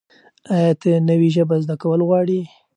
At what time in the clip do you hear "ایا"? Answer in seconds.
0.53-0.71